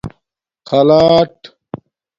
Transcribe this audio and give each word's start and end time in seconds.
خلاٹ 0.69 1.37